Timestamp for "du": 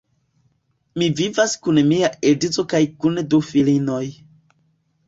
3.35-3.45